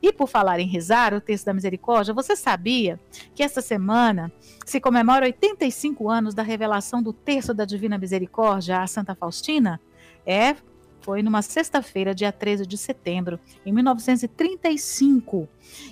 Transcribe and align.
E 0.00 0.12
por 0.12 0.28
falar 0.28 0.60
em 0.60 0.66
rezar 0.66 1.12
o 1.14 1.20
texto 1.20 1.46
da 1.46 1.54
misericórdia, 1.54 2.14
você 2.14 2.36
sabia 2.36 2.98
que 3.34 3.42
esta 3.42 3.60
semana 3.60 4.32
se 4.64 4.80
comemora 4.80 5.26
85 5.26 6.08
anos 6.08 6.34
da 6.34 6.42
revelação 6.42 7.02
do 7.02 7.12
terço 7.12 7.52
da 7.52 7.64
Divina 7.64 7.98
Misericórdia 7.98 8.80
a 8.80 8.86
Santa 8.86 9.14
Faustina? 9.14 9.80
É, 10.24 10.56
foi 11.02 11.20
numa 11.20 11.42
sexta-feira, 11.42 12.14
dia 12.14 12.30
13 12.30 12.64
de 12.64 12.78
setembro, 12.78 13.38
em 13.66 13.72
1935. 13.72 15.48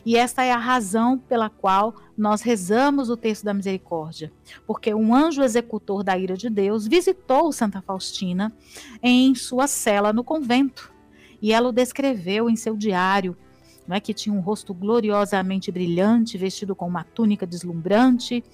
E 0.06 0.16
esta 0.16 0.44
é 0.44 0.52
a 0.52 0.56
razão 0.56 1.18
pela 1.18 1.50
qual 1.50 1.96
nós 2.16 2.42
rezamos 2.42 3.10
o 3.10 3.16
texto 3.16 3.44
da 3.44 3.52
misericórdia. 3.52 4.32
Porque 4.66 4.94
um 4.94 5.12
anjo 5.12 5.42
executor 5.42 6.04
da 6.04 6.16
ira 6.16 6.36
de 6.36 6.48
Deus 6.48 6.86
visitou 6.86 7.52
Santa 7.52 7.82
Faustina 7.82 8.52
em 9.02 9.34
sua 9.34 9.66
cela 9.66 10.12
no 10.12 10.22
convento. 10.22 10.92
E 11.42 11.52
ela 11.52 11.68
o 11.68 11.72
descreveu 11.72 12.48
em 12.48 12.54
seu 12.54 12.76
diário, 12.76 13.36
não 13.90 13.96
é 13.96 14.00
que 14.00 14.14
tinha 14.14 14.32
um 14.32 14.38
rosto 14.38 14.72
gloriosamente 14.72 15.72
brilhante, 15.72 16.38
vestido 16.38 16.76
com 16.76 16.86
uma 16.86 17.02
túnica 17.02 17.44
deslumbrante 17.44 18.44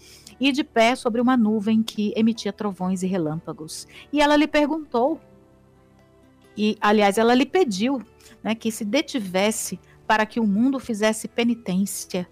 e 0.40 0.50
de 0.50 0.64
pé 0.64 0.96
sobre 0.96 1.20
uma 1.20 1.36
nuvem 1.36 1.82
que 1.82 2.10
emitia 2.16 2.54
trovões 2.54 3.02
e 3.02 3.06
relâmpagos. 3.06 3.86
E 4.10 4.22
ela 4.22 4.34
lhe 4.34 4.48
perguntou 4.48 5.20
e, 6.56 6.78
aliás, 6.80 7.18
ela 7.18 7.34
lhe 7.34 7.44
pediu 7.44 8.02
né, 8.42 8.54
que 8.54 8.72
se 8.72 8.82
detivesse 8.82 9.78
para 10.06 10.24
que 10.24 10.40
o 10.40 10.46
mundo 10.46 10.80
fizesse 10.80 11.28
penitência. 11.28 12.26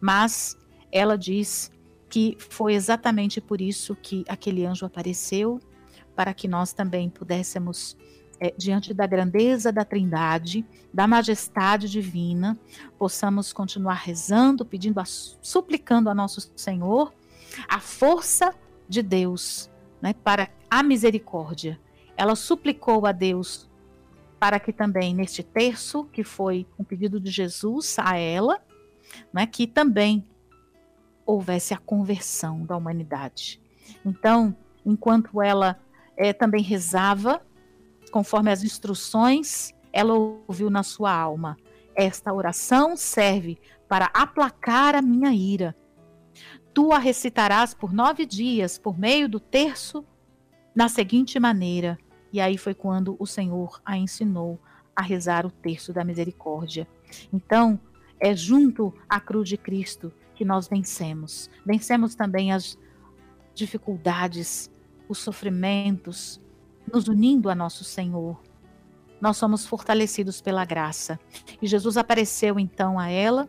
Mas 0.00 0.56
ela 0.92 1.18
diz 1.18 1.72
que 2.08 2.36
foi 2.38 2.74
exatamente 2.74 3.40
por 3.40 3.60
isso 3.60 3.96
que 3.96 4.24
aquele 4.28 4.64
anjo 4.64 4.86
apareceu, 4.86 5.58
para 6.14 6.32
que 6.32 6.46
nós 6.46 6.72
também 6.72 7.10
pudéssemos, 7.10 7.96
é, 8.40 8.52
diante 8.56 8.92
da 8.92 9.06
grandeza 9.06 9.72
da 9.72 9.84
Trindade, 9.84 10.64
da 10.92 11.06
majestade 11.06 11.88
divina, 11.88 12.58
possamos 12.98 13.52
continuar 13.52 13.94
rezando, 13.94 14.64
pedindo, 14.64 15.00
a, 15.00 15.04
suplicando 15.04 16.08
a 16.08 16.14
nosso 16.14 16.52
Senhor 16.56 17.12
a 17.68 17.78
força 17.78 18.54
de 18.88 19.02
Deus 19.02 19.70
né, 20.02 20.12
para 20.12 20.48
a 20.68 20.82
misericórdia 20.82 21.78
ela 22.16 22.34
suplicou 22.34 23.06
a 23.06 23.12
Deus 23.12 23.68
para 24.38 24.60
que 24.60 24.72
também 24.72 25.14
neste 25.14 25.42
terço, 25.42 26.04
que 26.04 26.22
foi 26.22 26.66
um 26.78 26.84
pedido 26.84 27.18
de 27.18 27.30
Jesus 27.30 27.96
a 27.98 28.16
ela, 28.16 28.60
né, 29.32 29.46
que 29.46 29.66
também 29.66 30.26
houvesse 31.24 31.72
a 31.72 31.78
conversão 31.78 32.64
da 32.64 32.76
humanidade. 32.76 33.60
Então, 34.04 34.54
enquanto 34.84 35.40
ela 35.40 35.80
é, 36.16 36.32
também 36.32 36.62
rezava, 36.62 37.40
conforme 38.14 38.52
as 38.52 38.62
instruções, 38.62 39.74
ela 39.92 40.14
ouviu 40.14 40.70
na 40.70 40.84
sua 40.84 41.12
alma: 41.12 41.56
Esta 41.96 42.32
oração 42.32 42.96
serve 42.96 43.58
para 43.88 44.08
aplacar 44.14 44.94
a 44.94 45.02
minha 45.02 45.34
ira. 45.34 45.74
Tu 46.72 46.92
a 46.92 46.98
recitarás 46.98 47.74
por 47.74 47.92
nove 47.92 48.24
dias, 48.24 48.78
por 48.78 48.96
meio 48.96 49.28
do 49.28 49.40
terço, 49.40 50.04
na 50.76 50.88
seguinte 50.88 51.40
maneira: 51.40 51.98
e 52.32 52.40
aí 52.40 52.56
foi 52.56 52.72
quando 52.72 53.16
o 53.18 53.26
Senhor 53.26 53.82
a 53.84 53.98
ensinou 53.98 54.60
a 54.94 55.02
rezar 55.02 55.44
o 55.44 55.50
terço 55.50 55.92
da 55.92 56.04
misericórdia. 56.04 56.86
Então, 57.32 57.80
é 58.20 58.32
junto 58.32 58.94
à 59.08 59.18
cruz 59.18 59.48
de 59.48 59.56
Cristo 59.56 60.12
que 60.36 60.44
nós 60.44 60.68
vencemos. 60.68 61.50
Vencemos 61.66 62.14
também 62.14 62.52
as 62.52 62.78
dificuldades, 63.56 64.70
os 65.08 65.18
sofrimentos, 65.18 66.40
nos 66.94 67.08
unindo 67.08 67.50
a 67.50 67.54
nosso 67.56 67.82
Senhor. 67.82 68.40
Nós 69.20 69.36
somos 69.36 69.66
fortalecidos 69.66 70.40
pela 70.40 70.64
graça. 70.64 71.18
E 71.60 71.66
Jesus 71.66 71.96
apareceu 71.96 72.58
então 72.58 72.98
a 72.98 73.10
ela 73.10 73.48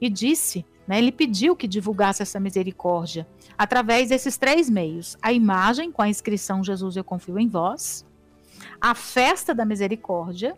e 0.00 0.08
disse, 0.08 0.64
né, 0.88 0.98
ele 0.98 1.12
pediu 1.12 1.54
que 1.54 1.68
divulgasse 1.68 2.22
essa 2.22 2.40
misericórdia 2.40 3.28
através 3.58 4.08
desses 4.08 4.38
três 4.38 4.70
meios: 4.70 5.16
a 5.20 5.30
imagem 5.32 5.92
com 5.92 6.00
a 6.00 6.08
inscrição 6.08 6.64
Jesus 6.64 6.96
eu 6.96 7.04
confio 7.04 7.38
em 7.38 7.48
vós, 7.48 8.06
a 8.80 8.94
festa 8.94 9.54
da 9.54 9.64
misericórdia 9.64 10.56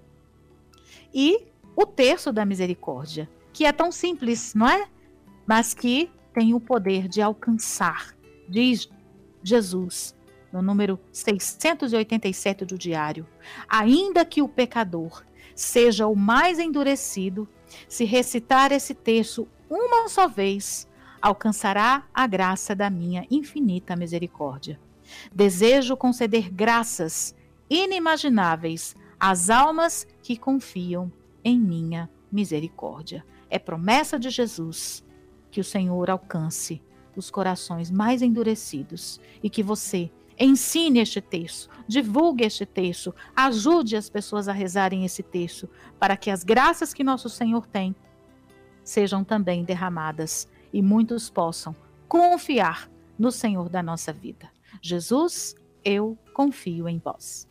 e 1.13 1.45
o 1.75 1.87
terço 1.87 2.33
da 2.33 2.45
misericórdia, 2.45 3.29
que 3.53 3.65
é 3.65 3.73
tão 3.73 3.91
simples, 3.91 4.55
não 4.55 4.69
é? 4.69 4.87
Mas 5.47 5.75
que 5.75 6.11
tem 6.33 6.55
o 6.55 6.61
poder 6.61 7.09
de 7.09 7.21
alcançar, 7.21 8.15
diz 8.49 8.89
Jesus 9.43 10.18
no 10.53 10.63
número 10.63 10.99
687 11.13 12.65
do 12.65 12.79
diário. 12.79 13.27
Ainda 13.69 14.25
que 14.25 14.43
o 14.43 14.49
pecador 14.49 15.25
seja 15.55 16.07
o 16.07 16.15
mais 16.15 16.59
endurecido, 16.59 17.49
se 17.89 18.05
recitar 18.05 18.73
esse 18.73 18.95
terço 18.95 19.49
uma 19.69 20.09
só 20.09 20.27
vez, 20.27 20.89
alcançará 21.21 22.07
a 22.15 22.27
graça 22.27 22.75
da 22.75 22.89
minha 22.89 23.27
infinita 23.31 23.97
misericórdia. 23.97 24.81
Desejo 25.35 25.97
conceder 25.97 26.51
graças 26.51 27.35
inimagináveis 27.69 28.95
às 29.19 29.51
almas 29.51 30.07
que 30.23 30.37
confiam 30.37 31.13
em 31.45 31.59
minha 31.59 32.09
misericórdia. 32.31 33.25
É 33.51 33.59
promessa 33.59 34.19
de 34.19 34.31
Jesus 34.31 35.05
que 35.51 35.61
o 35.61 35.65
Senhor 35.65 36.11
alcance 36.11 36.83
os 37.17 37.31
corações 37.31 37.91
mais 37.91 38.23
endurecidos 38.23 39.21
e 39.43 39.51
que 39.51 39.63
você 39.63 40.11
ensine 40.39 41.01
este 41.01 41.21
texto, 41.21 41.69
divulgue 41.87 42.45
este 42.45 42.65
texto, 42.65 43.15
ajude 43.35 43.97
as 43.97 44.09
pessoas 44.09 44.49
a 44.49 44.53
rezarem 44.53 45.05
esse 45.05 45.23
texto, 45.23 45.69
para 45.99 46.17
que 46.17 46.31
as 46.31 46.45
graças 46.45 46.95
que 46.95 47.03
nosso 47.03 47.29
Senhor 47.29 47.67
tem 47.67 47.95
sejam 48.85 49.23
também 49.23 49.65
derramadas 49.65 50.49
e 50.73 50.81
muitos 50.81 51.29
possam 51.29 51.75
confiar 52.09 52.91
no 53.19 53.31
Senhor 53.31 53.69
da 53.69 53.83
nossa 53.83 54.13
vida. 54.13 54.51
Jesus, 54.81 55.55
eu 55.85 56.17
confio 56.33 56.89
em 56.89 56.99
vós. 56.99 57.47